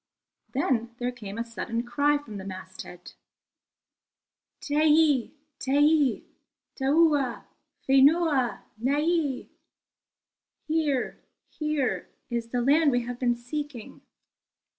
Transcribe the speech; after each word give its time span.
Then 0.53 0.95
there 0.97 1.11
came 1.11 1.37
a 1.37 1.43
sudden 1.43 1.83
cry 1.83 2.17
from 2.17 2.37
the 2.37 2.43
masthead: 2.43 3.11
"Teie 4.59 5.29
teie, 5.59 6.23
taua 6.75 7.43
fenua, 7.87 8.63
nei!" 8.79 9.49
"Here, 10.65 11.21
here 11.51 12.09
is 12.31 12.47
the 12.49 12.61
land 12.61 12.91
we 12.91 13.01
have 13.01 13.19
been 13.19 13.35
seeking." 13.35 14.01